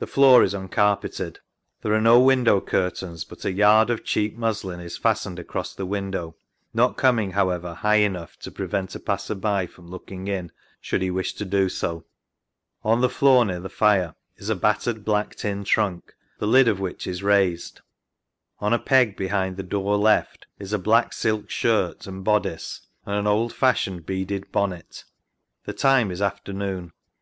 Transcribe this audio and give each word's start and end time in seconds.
The 0.00 0.06
floor 0.06 0.42
is 0.42 0.52
uncarpeted. 0.52 1.38
There 1.80 1.94
are 1.94 2.00
no 2.02 2.20
window 2.20 2.60
curtains, 2.60 3.24
but 3.24 3.46
a 3.46 3.50
yard 3.52 3.88
of 3.88 4.04
cheap 4.04 4.36
muslin 4.36 4.80
is 4.80 4.98
fastened 4.98 5.38
across 5.38 5.74
the 5.74 5.86
window, 5.86 6.36
not 6.74 6.98
coming, 6.98 7.30
however, 7.30 7.72
high 7.72 8.00
enough 8.02 8.36
to 8.40 8.50
prevent 8.50 8.94
a 8.94 9.00
passer 9.00 9.34
by 9.34 9.66
from 9.66 9.88
looking 9.88 10.28
in 10.28 10.52
should 10.78 11.00
he 11.00 11.10
wish 11.10 11.32
to 11.36 11.46
do 11.46 11.70
so. 11.70 12.04
On 12.84 13.00
the 13.00 13.08
floor, 13.08 13.46
near 13.46 13.58
the 13.58 13.70
fire, 13.70 14.14
is 14.36 14.50
a 14.50 14.54
battered 14.54 15.06
black 15.06 15.34
tin 15.36 15.64
trunk, 15.64 16.14
the 16.38 16.46
lid 16.46 16.68
of 16.68 16.78
which 16.78 17.06
is 17.06 17.22
raised. 17.22 17.80
On 18.58 18.74
a 18.74 18.78
peg 18.78 19.16
behind 19.16 19.56
the 19.56 19.62
door 19.62 19.96
left 19.96 20.46
is 20.58 20.74
a 20.74 20.78
black 20.78 21.14
silk 21.14 21.50
skirt 21.50 22.06
and 22.06 22.22
bodice 22.22 22.82
and 23.06 23.14
an 23.14 23.26
old 23.26 23.54
fashioned 23.54 24.04
beaded 24.04 24.52
bonnet. 24.52 25.04
The 25.64 25.72
time 25.72 26.10
is 26.10 26.20
afternoon. 26.20 26.92